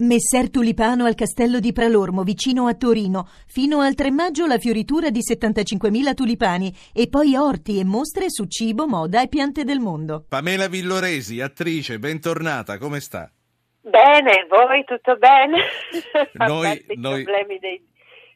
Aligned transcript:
Messer 0.00 0.48
Tulipano 0.48 1.06
al 1.06 1.16
castello 1.16 1.58
di 1.58 1.72
Pralormo, 1.72 2.22
vicino 2.22 2.68
a 2.68 2.74
Torino. 2.74 3.26
Fino 3.48 3.80
al 3.80 3.96
3 3.96 4.12
maggio 4.12 4.46
la 4.46 4.58
fioritura 4.58 5.10
di 5.10 5.18
75.000 5.28 6.14
tulipani 6.14 6.72
e 6.94 7.08
poi 7.08 7.34
orti 7.34 7.80
e 7.80 7.84
mostre 7.84 8.26
su 8.30 8.44
cibo, 8.46 8.86
moda 8.86 9.20
e 9.22 9.26
piante 9.26 9.64
del 9.64 9.80
mondo. 9.80 10.24
Pamela 10.28 10.68
Villoresi, 10.68 11.40
attrice, 11.40 11.98
bentornata, 11.98 12.78
come 12.78 13.00
sta? 13.00 13.28
Bene, 13.80 14.46
voi 14.48 14.84
tutto 14.84 15.16
bene? 15.16 15.64
Noi, 16.46 16.84
i 16.90 16.96
noi... 16.96 17.24
problemi 17.24 17.58
dei, 17.58 17.84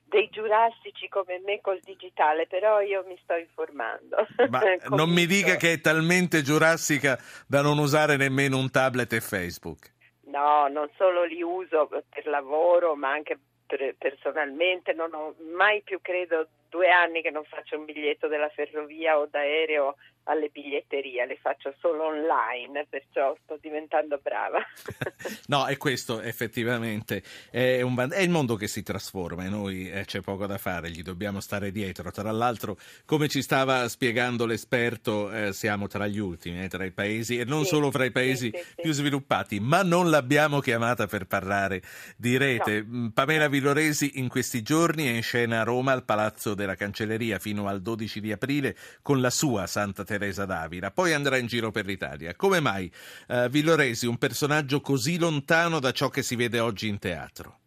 dei 0.06 0.28
giurassici 0.32 1.06
come 1.08 1.40
me 1.46 1.60
col 1.60 1.78
digitale, 1.84 2.48
però 2.48 2.80
io 2.80 3.04
mi 3.06 3.16
sto 3.22 3.36
informando. 3.36 4.16
Ma 4.50 4.62
non 4.96 5.10
mi 5.10 5.26
dica 5.26 5.54
che 5.54 5.74
è 5.74 5.80
talmente 5.80 6.42
giurassica 6.42 7.16
da 7.46 7.62
non 7.62 7.78
usare 7.78 8.16
nemmeno 8.16 8.58
un 8.58 8.68
tablet 8.68 9.12
e 9.12 9.20
Facebook. 9.20 9.92
No, 10.32 10.66
non 10.68 10.88
solo 10.96 11.24
li 11.24 11.42
uso 11.42 11.88
per 11.88 12.26
lavoro, 12.26 12.94
ma 12.96 13.10
anche 13.10 13.38
per, 13.66 13.94
personalmente. 13.98 14.94
Non 14.94 15.12
ho 15.12 15.34
mai 15.54 15.82
più, 15.82 16.00
credo, 16.00 16.48
due 16.72 16.88
anni 16.88 17.20
che 17.20 17.30
non 17.30 17.44
faccio 17.44 17.76
un 17.76 17.84
biglietto 17.84 18.28
della 18.28 18.48
ferrovia 18.48 19.18
o 19.18 19.26
d'aereo 19.26 19.94
alle 20.24 20.50
biglietterie, 20.52 21.26
le 21.26 21.36
faccio 21.40 21.74
solo 21.80 22.04
online, 22.04 22.86
perciò 22.88 23.36
sto 23.42 23.58
diventando 23.60 24.20
brava. 24.22 24.60
no, 25.48 25.66
è 25.66 25.76
questo 25.76 26.20
effettivamente, 26.20 27.22
è, 27.50 27.80
un, 27.82 28.08
è, 28.10 28.20
il 28.20 28.30
mondo 28.30 28.54
che 28.54 28.68
si 28.68 28.82
trasforma 28.82 29.44
e 29.44 29.48
noi 29.48 29.90
eh, 29.90 30.04
c'è 30.04 30.20
poco 30.20 30.46
da 30.46 30.58
fare, 30.58 30.90
gli 30.90 31.02
dobbiamo 31.02 31.40
stare 31.40 31.72
dietro. 31.72 32.10
Tra 32.10 32.30
l'altro, 32.30 32.76
come 33.04 33.28
ci 33.28 33.42
stava 33.42 33.88
spiegando 33.88 34.46
l'esperto, 34.46 35.30
eh, 35.32 35.52
siamo 35.52 35.88
tra 35.88 36.06
gli 36.06 36.18
ultimi, 36.18 36.62
eh, 36.62 36.68
tra 36.68 36.84
i 36.84 36.92
paesi, 36.92 37.38
e 37.38 37.44
non 37.44 37.64
sì, 37.64 37.70
solo 37.70 37.90
fra 37.90 38.04
i 38.04 38.12
paesi 38.12 38.50
sì, 38.54 38.62
sì, 38.62 38.82
più 38.82 38.92
sviluppati, 38.92 39.58
ma 39.58 39.82
non 39.82 40.08
l'abbiamo 40.08 40.60
chiamata 40.60 41.06
per 41.06 41.26
parlare 41.26 41.82
di 42.16 42.36
rete. 42.36 42.82
No. 42.82 42.96
Mm, 42.96 43.06
Pamela 43.08 43.48
Villoresi 43.48 44.20
in 44.20 44.28
questi 44.28 44.62
giorni 44.62 45.06
è 45.06 45.10
in 45.10 45.22
scena 45.22 45.60
a 45.60 45.64
Roma 45.64 45.92
al 45.92 46.04
Palazzo 46.04 46.54
della 46.62 46.76
Cancelleria 46.76 47.38
fino 47.38 47.66
al 47.66 47.82
12 47.82 48.20
di 48.20 48.32
aprile 48.32 48.74
con 49.02 49.20
la 49.20 49.30
sua 49.30 49.66
Santa 49.66 50.04
Teresa 50.04 50.46
d'Avila, 50.46 50.90
poi 50.90 51.12
andrà 51.12 51.36
in 51.36 51.46
giro 51.46 51.70
per 51.70 51.84
l'Italia. 51.84 52.34
Come 52.34 52.60
mai 52.60 52.90
uh, 53.28 53.48
Villoresi, 53.48 54.06
un 54.06 54.16
personaggio 54.16 54.80
così 54.80 55.18
lontano 55.18 55.80
da 55.80 55.92
ciò 55.92 56.08
che 56.08 56.22
si 56.22 56.36
vede 56.36 56.60
oggi 56.60 56.88
in 56.88 56.98
teatro? 56.98 57.58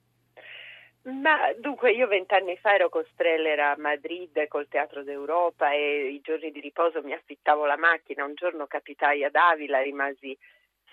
Ma 1.06 1.54
dunque 1.60 1.92
io 1.92 2.08
vent'anni 2.08 2.58
fa 2.58 2.74
ero 2.74 2.90
con 2.90 3.06
Streller 3.12 3.60
a 3.60 3.76
Madrid 3.78 4.48
col 4.48 4.68
Teatro 4.68 5.04
d'Europa 5.04 5.72
e 5.72 6.08
i 6.08 6.20
giorni 6.22 6.50
di 6.50 6.60
riposo 6.60 7.04
mi 7.04 7.14
affittavo 7.14 7.66
la 7.66 7.78
macchina, 7.78 8.26
un 8.26 8.34
giorno 8.34 8.66
capitai 8.66 9.24
ad 9.24 9.36
Avila, 9.36 9.82
rimasi 9.82 10.36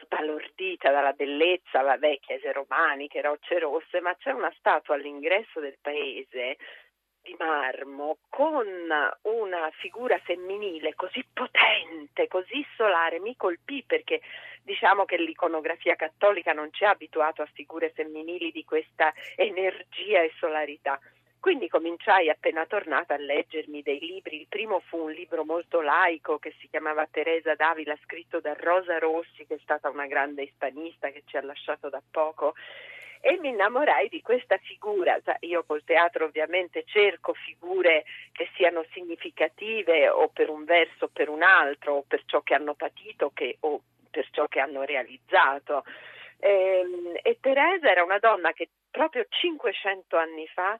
sbalordita 0.02 0.90
dalla 0.90 1.12
bellezza, 1.12 1.80
vabbè, 1.80 2.18
chiese 2.20 2.52
romaniche, 2.52 3.22
rocce 3.22 3.58
rosse, 3.58 4.00
ma 4.00 4.14
c'è 4.16 4.32
una 4.32 4.52
statua 4.58 4.96
all'ingresso 4.96 5.60
del 5.60 5.78
paese 5.80 6.58
di 7.22 7.34
marmo 7.38 8.18
con 8.28 8.66
una 8.66 9.70
figura 9.78 10.18
femminile 10.18 10.94
così 10.94 11.24
potente, 11.32 12.28
così 12.28 12.64
solare, 12.76 13.20
mi 13.20 13.36
colpì 13.36 13.84
perché 13.86 14.20
diciamo 14.62 15.04
che 15.04 15.16
l'iconografia 15.16 15.94
cattolica 15.94 16.52
non 16.52 16.72
ci 16.72 16.84
ha 16.84 16.90
abituato 16.90 17.42
a 17.42 17.48
figure 17.52 17.90
femminili 17.90 18.50
di 18.50 18.64
questa 18.64 19.12
energia 19.36 20.20
e 20.22 20.32
solarità. 20.38 20.98
Quindi 21.38 21.68
cominciai 21.68 22.28
appena 22.30 22.66
tornata 22.66 23.14
a 23.14 23.18
leggermi 23.18 23.82
dei 23.82 23.98
libri. 23.98 24.38
Il 24.38 24.46
primo 24.48 24.78
fu 24.78 24.98
un 24.98 25.10
libro 25.10 25.44
molto 25.44 25.80
laico 25.80 26.38
che 26.38 26.54
si 26.60 26.68
chiamava 26.68 27.08
Teresa 27.10 27.56
Davila, 27.56 27.98
scritto 28.04 28.38
da 28.38 28.54
Rosa 28.54 28.98
Rossi, 28.98 29.44
che 29.46 29.56
è 29.56 29.58
stata 29.60 29.88
una 29.88 30.06
grande 30.06 30.44
ispanista 30.44 31.10
che 31.10 31.24
ci 31.26 31.36
ha 31.36 31.42
lasciato 31.42 31.88
da 31.88 32.00
poco 32.08 32.54
e 33.24 33.38
mi 33.38 33.50
innamorai 33.50 34.08
di 34.08 34.20
questa 34.20 34.58
figura. 34.58 35.18
Cioè, 35.24 35.36
io 35.42 35.62
col 35.64 35.84
teatro 35.84 36.24
ovviamente 36.24 36.82
cerco 36.84 37.34
figure 37.34 38.04
che 38.32 38.50
siano 38.56 38.84
significative 38.90 40.08
o 40.08 40.28
per 40.28 40.50
un 40.50 40.64
verso 40.64 41.04
o 41.04 41.08
per 41.08 41.28
un 41.28 41.42
altro, 41.42 41.94
o 41.94 42.04
per 42.06 42.24
ciò 42.26 42.40
che 42.40 42.54
hanno 42.54 42.74
patito 42.74 43.30
che, 43.32 43.58
o 43.60 43.80
per 44.10 44.26
ciò 44.32 44.48
che 44.48 44.58
hanno 44.58 44.82
realizzato. 44.82 45.84
E, 46.40 46.80
ehm, 46.80 47.18
e 47.22 47.38
Teresa 47.40 47.88
era 47.88 48.02
una 48.02 48.18
donna 48.18 48.52
che 48.52 48.70
proprio 48.90 49.24
500 49.28 50.16
anni 50.16 50.48
fa 50.48 50.76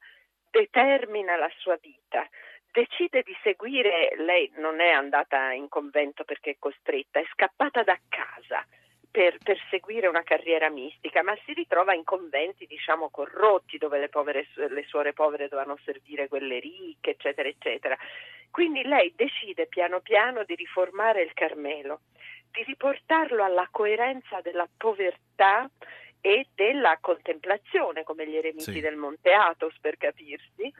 determina 0.51 1.37
la 1.37 1.51
sua 1.59 1.79
vita 1.81 2.29
decide 2.73 3.23
di 3.23 3.37
seguire, 3.43 4.15
lei 4.17 4.51
non 4.57 4.81
è 4.81 4.89
andata 4.89 5.53
in 5.53 5.69
convento 5.69 6.25
perché 6.25 6.53
è 6.53 6.57
costretta, 6.59 7.21
è 7.21 7.25
scappata 7.31 7.83
da 7.83 7.99
casa 8.09 8.67
per 9.13 9.37
perseguire 9.45 10.07
una 10.07 10.23
carriera 10.23 10.71
mistica, 10.71 11.23
ma 11.23 11.37
si 11.45 11.53
ritrova 11.53 11.93
in 11.93 12.03
conventi, 12.03 12.65
diciamo, 12.67 13.11
corrotti, 13.11 13.77
dove 13.77 13.99
le, 13.99 14.09
povere, 14.09 14.49
le 14.55 14.85
suore 14.87 15.13
povere 15.13 15.49
dovevano 15.49 15.79
servire 15.85 16.29
quelle 16.29 16.59
ricche, 16.59 17.11
eccetera, 17.11 17.47
eccetera. 17.47 17.97
Quindi 18.51 18.83
lei 18.83 19.13
decide 19.15 19.67
piano 19.67 20.01
piano 20.01 20.45
di 20.45 20.55
riformare 20.55 21.23
il 21.23 21.35
Carmelo, 21.35 22.01
di 22.51 22.63
riportarlo 22.63 23.45
alla 23.45 23.69
coerenza 23.71 24.41
della 24.41 24.69
povertà 24.79 25.69
e 26.23 26.47
della 26.55 26.97
contemplazione, 26.99 28.05
come 28.05 28.27
gli 28.27 28.37
eremiti 28.37 28.73
sì. 28.73 28.81
del 28.81 28.97
Monte 28.97 29.33
Athos, 29.35 29.75
per 29.79 29.99
capirsi, 29.99 30.73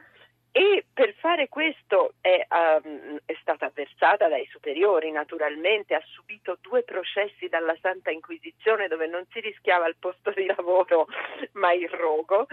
e 0.55 0.85
per 0.93 1.15
fare 1.15 1.49
questo 1.49 2.13
è, 2.21 2.45
um, 2.47 3.17
è, 3.25 3.35
stata 3.41 3.65
avversata 3.65 4.27
dai 4.27 4.47
superiori, 4.51 5.09
naturalmente, 5.09 5.95
ha 5.95 6.03
subito 6.05 6.59
due 6.61 6.83
processi 6.83 7.47
dalla 7.47 7.75
Santa 7.81 8.11
Inquisizione 8.11 8.87
dove 8.87 9.07
non 9.07 9.25
si 9.31 9.39
rischiava 9.39 9.87
il 9.87 9.95
posto 9.97 10.29
di 10.29 10.45
lavoro 10.45 11.07
ma 11.53 11.73
il 11.73 11.89
rogo. 11.89 12.45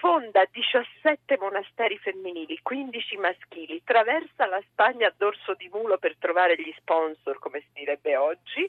Fonda 0.00 0.44
17 0.50 1.38
monasteri 1.38 1.96
femminili, 1.98 2.58
15 2.60 3.16
maschili, 3.18 3.80
traversa 3.84 4.46
la 4.46 4.60
Spagna 4.72 5.06
a 5.06 5.14
dorso 5.16 5.54
di 5.54 5.70
mulo 5.72 5.98
per 5.98 6.16
trovare 6.18 6.56
gli 6.56 6.74
sponsor, 6.78 7.38
come 7.38 7.60
si 7.60 7.68
direbbe 7.74 8.16
oggi, 8.16 8.68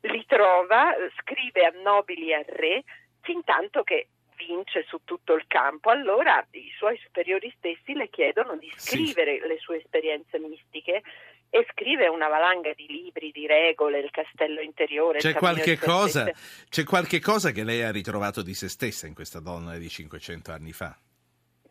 li 0.00 0.26
trova, 0.26 0.92
scrive 1.20 1.64
a 1.64 1.72
nobili 1.80 2.30
e 2.30 2.34
a 2.34 2.44
re, 2.44 2.82
fin 3.20 3.44
tanto 3.44 3.84
che 3.84 4.08
vince 4.36 4.84
su 4.88 5.00
tutto 5.04 5.34
il 5.34 5.44
campo, 5.46 5.90
allora 5.90 6.44
i 6.52 6.72
suoi 6.76 6.98
superiori 7.02 7.52
stessi 7.58 7.94
le 7.94 8.08
chiedono 8.08 8.56
di 8.56 8.72
scrivere 8.76 9.40
sì. 9.40 9.46
le 9.46 9.58
sue 9.58 9.78
esperienze 9.78 10.38
mistiche 10.38 11.02
e 11.50 11.66
scrive 11.70 12.08
una 12.08 12.28
valanga 12.28 12.72
di 12.74 12.86
libri, 12.86 13.30
di 13.32 13.46
regole, 13.46 14.00
il 14.00 14.10
castello 14.10 14.60
interiore. 14.60 15.18
C'è 15.18 15.34
qualche, 15.34 15.78
cosa, 15.78 16.30
c'è 16.68 16.84
qualche 16.84 17.20
cosa 17.20 17.50
che 17.50 17.64
lei 17.64 17.82
ha 17.82 17.90
ritrovato 17.90 18.42
di 18.42 18.54
se 18.54 18.68
stessa 18.68 19.06
in 19.06 19.14
questa 19.14 19.40
donna 19.40 19.76
di 19.76 19.88
500 19.88 20.52
anni 20.52 20.72
fa? 20.72 20.96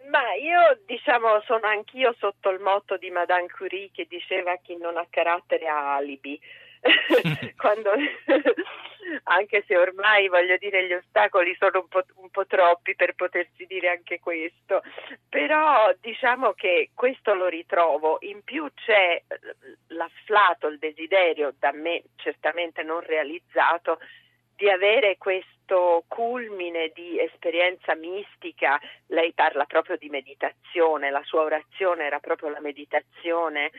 Ma 0.10 0.34
io 0.36 0.80
diciamo 0.86 1.42
sono 1.46 1.68
anch'io 1.68 2.16
sotto 2.18 2.50
il 2.50 2.60
motto 2.62 2.98
di 2.98 3.10
Madame 3.10 3.48
Curie 3.48 3.90
che 3.92 4.08
diceva 4.10 4.56
chi 4.58 4.78
non 4.78 4.98
ha 4.98 5.06
carattere 5.10 5.68
ha 5.68 5.96
alibi. 5.96 6.40
Quando 7.58 7.92
anche 9.24 9.64
se 9.68 9.78
ormai 9.78 10.28
voglio 10.28 10.58
dire 10.58 10.86
gli 10.86 10.94
ostacoli 10.94 11.56
sono 11.58 11.80
un 11.80 11.88
po', 11.88 12.04
un 12.16 12.30
po', 12.30 12.46
troppi 12.46 12.96
per 12.96 13.14
potersi 13.14 13.66
dire 13.66 13.90
anche 13.90 14.20
questo, 14.20 14.82
però 15.30 15.94
diciamo 16.00 16.54
che 16.54 16.92
questo 16.94 17.34
lo 17.34 17.48
ritrovo, 17.48 18.18
in 18.22 18.44
più 18.44 18.68
c'è 18.74 19.22
l'afflato, 19.88 20.68
il 20.68 20.80
desiderio 20.80 21.54
da 21.58 21.72
me 21.72 22.04
certamente 22.16 22.84
non 22.84 23.02
realizzato 23.02 24.00
di 24.56 24.70
avere 24.70 25.18
questo 25.18 26.06
culmine 26.08 26.92
di 26.94 27.20
esperienza 27.20 27.94
mistica, 27.96 28.80
lei 29.08 29.34
parla 29.34 29.66
proprio 29.66 29.98
di 29.98 30.10
meditazione, 30.10 31.10
la 31.10 31.24
sua 31.24 31.42
orazione 31.42 32.06
era 32.06 32.20
proprio 32.20 32.50
la 32.50 32.62
meditazione 32.62 33.72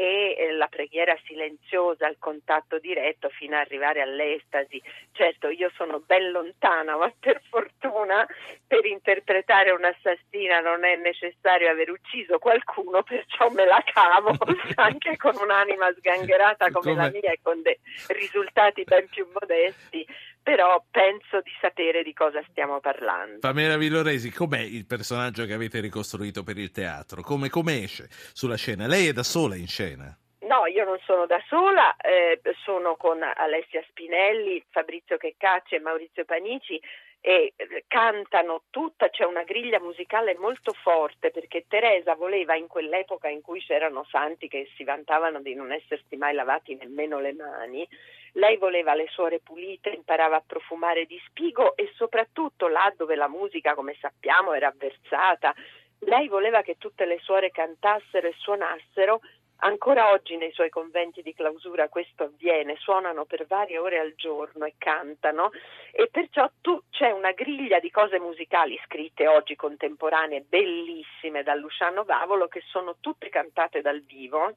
e 0.00 0.34
eh, 0.38 0.52
la 0.52 0.66
preghiera 0.66 1.14
silenziosa, 1.26 2.08
il 2.08 2.16
contatto 2.18 2.78
diretto 2.78 3.28
fino 3.28 3.56
ad 3.56 3.66
arrivare 3.66 4.00
all'estasi. 4.00 4.82
Certo, 5.12 5.48
io 5.48 5.70
sono 5.74 6.00
ben 6.00 6.30
lontana, 6.30 6.96
ma 6.96 7.12
per 7.20 7.42
fortuna 7.50 8.26
per 8.66 8.86
interpretare 8.86 9.72
un'assassina 9.72 10.60
non 10.60 10.84
è 10.84 10.96
necessario 10.96 11.68
aver 11.68 11.90
ucciso 11.90 12.38
qualcuno, 12.38 13.02
perciò 13.04 13.50
me 13.50 13.66
la 13.66 13.82
cavo 13.84 14.32
anche 14.76 15.18
con 15.18 15.36
un'anima 15.38 15.92
sgangherata 15.92 16.70
come, 16.70 16.94
come... 16.94 17.02
la 17.02 17.10
mia 17.10 17.32
e 17.32 17.40
con 17.42 17.60
dei 17.60 17.78
risultati 18.08 18.84
ben 18.84 19.06
più 19.06 19.28
modesti 19.38 20.06
però 20.42 20.82
penso 20.90 21.40
di 21.42 21.50
sapere 21.60 22.02
di 22.02 22.12
cosa 22.12 22.42
stiamo 22.50 22.80
parlando. 22.80 23.38
Pamela 23.40 23.76
Villoresi, 23.76 24.30
com'è 24.30 24.60
il 24.60 24.86
personaggio 24.86 25.44
che 25.44 25.52
avete 25.52 25.80
ricostruito 25.80 26.42
per 26.42 26.58
il 26.58 26.70
teatro? 26.70 27.22
Come, 27.22 27.48
come 27.48 27.82
esce 27.82 28.08
sulla 28.10 28.56
scena? 28.56 28.86
Lei 28.86 29.08
è 29.08 29.12
da 29.12 29.22
sola 29.22 29.56
in 29.56 29.66
scena? 29.66 30.16
No, 30.40 30.66
io 30.66 30.84
non 30.84 30.98
sono 31.04 31.26
da 31.26 31.40
sola, 31.46 31.94
eh, 31.96 32.40
sono 32.64 32.96
con 32.96 33.22
Alessia 33.22 33.84
Spinelli, 33.88 34.64
Fabrizio 34.70 35.16
Checcacci 35.16 35.76
e 35.76 35.80
Maurizio 35.80 36.24
Panici 36.24 36.80
e 37.20 37.52
eh, 37.56 37.84
cantano 37.86 38.62
tutta, 38.70 39.10
c'è 39.10 39.24
una 39.24 39.42
griglia 39.42 39.80
musicale 39.80 40.36
molto 40.38 40.72
forte 40.72 41.30
perché 41.30 41.66
Teresa 41.68 42.14
voleva 42.14 42.54
in 42.54 42.66
quell'epoca 42.66 43.28
in 43.28 43.42
cui 43.42 43.60
c'erano 43.60 44.04
santi 44.08 44.48
che 44.48 44.70
si 44.76 44.84
vantavano 44.84 45.40
di 45.40 45.54
non 45.54 45.72
essersi 45.72 46.16
mai 46.16 46.34
lavati 46.34 46.74
nemmeno 46.74 47.20
le 47.20 47.34
mani, 47.34 47.88
Lei 48.34 48.56
voleva 48.58 48.94
le 48.94 49.08
suore 49.08 49.40
pulite, 49.40 49.90
imparava 49.90 50.36
a 50.36 50.44
profumare 50.46 51.04
di 51.04 51.20
spigo 51.26 51.76
e 51.76 51.90
soprattutto 51.94 52.68
là 52.68 52.92
dove 52.96 53.16
la 53.16 53.28
musica, 53.28 53.74
come 53.74 53.96
sappiamo, 54.00 54.52
era 54.52 54.68
avversata, 54.68 55.54
lei 56.00 56.28
voleva 56.28 56.62
che 56.62 56.76
tutte 56.78 57.04
le 57.06 57.18
suore 57.20 57.50
cantassero 57.50 58.28
e 58.28 58.34
suonassero 58.38 59.20
Ancora 59.62 60.10
oggi 60.12 60.36
nei 60.36 60.52
suoi 60.52 60.70
conventi 60.70 61.20
di 61.20 61.34
clausura 61.34 61.88
questo 61.88 62.24
avviene, 62.24 62.76
suonano 62.76 63.26
per 63.26 63.46
varie 63.46 63.76
ore 63.76 63.98
al 63.98 64.14
giorno 64.16 64.64
e 64.64 64.74
cantano 64.78 65.50
e 65.92 66.08
perciò 66.10 66.50
tu, 66.62 66.82
c'è 66.90 67.10
una 67.10 67.32
griglia 67.32 67.78
di 67.78 67.90
cose 67.90 68.18
musicali 68.18 68.80
scritte 68.86 69.26
oggi 69.26 69.56
contemporanee 69.56 70.46
bellissime 70.48 71.42
da 71.42 71.54
Luciano 71.54 72.04
Vavolo 72.04 72.48
che 72.48 72.62
sono 72.68 72.96
tutte 73.00 73.28
cantate 73.28 73.82
dal 73.82 74.00
vivo 74.00 74.54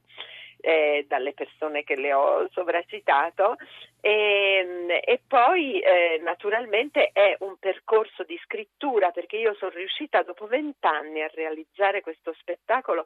eh, 0.61 1.05
dalle 1.09 1.33
persone 1.33 1.83
che 1.83 1.97
le 1.97 2.13
ho 2.13 2.47
sovracitato 2.51 3.57
e, 3.99 5.01
e 5.03 5.21
poi 5.27 5.81
eh, 5.81 6.21
naturalmente 6.23 7.09
è 7.11 7.35
un 7.39 7.57
percorso 7.57 8.23
di 8.23 8.39
scrittura 8.45 9.11
perché 9.11 9.35
io 9.35 9.53
sono 9.55 9.71
riuscita 9.71 10.23
dopo 10.23 10.47
vent'anni 10.47 11.21
a 11.21 11.29
realizzare 11.33 11.99
questo 11.99 12.33
spettacolo 12.39 13.03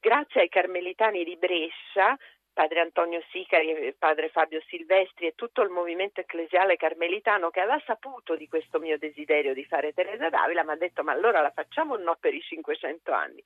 grazie 0.00 0.42
ai 0.42 0.48
carmelitani 0.48 1.24
di 1.24 1.36
Brescia, 1.36 2.16
padre 2.52 2.80
Antonio 2.80 3.22
Sicari 3.30 3.94
padre 3.96 4.30
Fabio 4.30 4.60
Silvestri 4.66 5.26
e 5.26 5.34
tutto 5.36 5.62
il 5.62 5.70
movimento 5.70 6.20
ecclesiale 6.20 6.76
carmelitano 6.76 7.50
che 7.50 7.60
aveva 7.60 7.80
saputo 7.86 8.34
di 8.34 8.48
questo 8.48 8.80
mio 8.80 8.98
desiderio 8.98 9.54
di 9.54 9.64
fare 9.64 9.92
Teresa 9.92 10.28
d'Avila, 10.28 10.64
mi 10.64 10.72
ha 10.72 10.76
detto 10.76 11.04
ma 11.04 11.12
allora 11.12 11.40
la 11.40 11.52
facciamo 11.52 11.94
o 11.94 11.98
no 11.98 12.16
per 12.18 12.34
i 12.34 12.40
500 12.40 13.12
anni? 13.12 13.42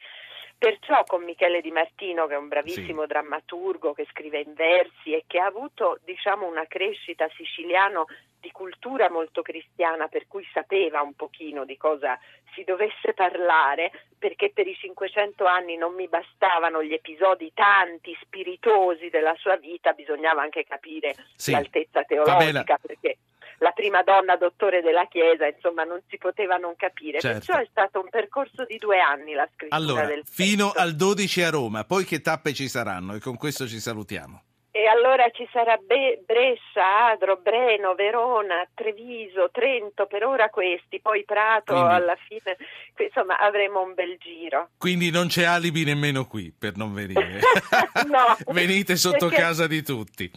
Perciò 0.56 1.02
con 1.04 1.24
Michele 1.24 1.60
Di 1.60 1.72
Martino, 1.72 2.26
che 2.26 2.34
è 2.34 2.38
un 2.38 2.48
bravissimo 2.48 3.02
sì. 3.02 3.08
drammaturgo 3.08 3.92
che 3.92 4.06
scrive 4.10 4.40
in 4.40 4.54
versi 4.54 5.12
e 5.12 5.24
che 5.26 5.40
ha 5.40 5.46
avuto 5.46 5.98
diciamo, 6.04 6.46
una 6.46 6.66
crescita 6.66 7.28
siciliano 7.34 8.06
di 8.42 8.50
cultura 8.50 9.08
molto 9.08 9.40
cristiana, 9.40 10.08
per 10.08 10.26
cui 10.26 10.44
sapeva 10.52 11.00
un 11.00 11.14
pochino 11.14 11.64
di 11.64 11.76
cosa 11.76 12.18
si 12.54 12.64
dovesse 12.64 13.14
parlare, 13.14 13.92
perché 14.18 14.50
per 14.52 14.66
i 14.66 14.74
500 14.74 15.46
anni 15.46 15.76
non 15.76 15.94
mi 15.94 16.08
bastavano 16.08 16.82
gli 16.82 16.92
episodi 16.92 17.52
tanti, 17.54 18.18
spiritosi 18.20 19.08
della 19.10 19.34
sua 19.38 19.56
vita, 19.56 19.92
bisognava 19.92 20.42
anche 20.42 20.64
capire 20.64 21.14
sì. 21.36 21.52
l'altezza 21.52 22.02
teologica, 22.02 22.78
perché 22.84 23.18
la 23.58 23.70
prima 23.70 24.02
donna 24.02 24.36
dottore 24.36 24.82
della 24.82 25.06
Chiesa, 25.06 25.46
insomma 25.46 25.84
non 25.84 26.02
si 26.08 26.18
poteva 26.18 26.56
non 26.56 26.74
capire. 26.74 27.20
Certo. 27.20 27.38
Perciò 27.38 27.62
è 27.62 27.68
stato 27.70 28.00
un 28.00 28.08
percorso 28.10 28.64
di 28.64 28.76
due 28.76 28.98
anni 28.98 29.34
la 29.34 29.48
scrittura 29.54 29.80
allora, 29.80 30.06
del 30.06 30.24
fino 30.26 30.72
al 30.74 30.96
12 30.96 31.42
a 31.42 31.50
Roma, 31.50 31.84
poi 31.84 32.04
che 32.04 32.20
tappe 32.20 32.52
ci 32.52 32.68
saranno? 32.68 33.14
E 33.14 33.20
con 33.20 33.36
questo 33.36 33.68
ci 33.68 33.78
salutiamo. 33.78 34.42
E 34.82 34.88
allora 34.88 35.30
ci 35.30 35.48
sarà 35.52 35.76
Be- 35.76 36.20
Brescia, 36.26 37.10
Adro, 37.12 37.36
Breno, 37.36 37.94
Verona, 37.94 38.66
Treviso, 38.74 39.48
Trento, 39.52 40.06
per 40.06 40.24
ora 40.24 40.48
questi, 40.48 40.98
poi 41.00 41.22
Prato 41.24 41.72
Quindi... 41.72 41.94
alla 41.94 42.16
fine, 42.26 42.56
insomma 42.96 43.38
avremo 43.38 43.80
un 43.80 43.94
bel 43.94 44.16
giro. 44.18 44.70
Quindi 44.76 45.12
non 45.12 45.28
c'è 45.28 45.44
alibi 45.44 45.84
nemmeno 45.84 46.26
qui 46.26 46.52
per 46.52 46.74
non 46.74 46.92
venire. 46.92 47.38
no, 48.10 48.36
Venite 48.52 48.96
sotto 48.96 49.28
perché... 49.28 49.40
casa 49.40 49.68
di 49.68 49.84
tutti. 49.84 50.28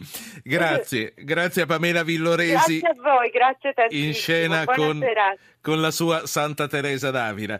Grazie, 0.44 1.12
grazie 1.16 1.62
a 1.62 1.66
Pamela 1.66 2.04
Villoresi. 2.04 2.78
Grazie 2.78 3.00
a 3.00 3.02
voi, 3.02 3.30
grazie 3.30 3.72
tantissimo. 3.72 4.06
In 4.06 4.14
scena 4.14 4.64
con, 4.64 5.04
con 5.60 5.80
la 5.80 5.90
sua 5.90 6.24
Santa 6.24 6.68
Teresa 6.68 7.10
d'Avila. 7.10 7.54